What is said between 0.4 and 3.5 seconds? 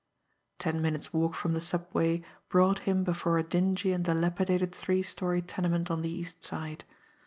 Ten minutes' walk from the subway brought him before a